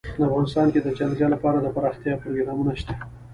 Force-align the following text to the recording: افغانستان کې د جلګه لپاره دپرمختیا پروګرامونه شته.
افغانستان 0.27 0.67
کې 0.73 0.79
د 0.81 0.87
جلګه 0.99 1.27
لپاره 1.33 1.57
دپرمختیا 1.59 2.13
پروګرامونه 2.21 2.71
شته. 2.79 2.93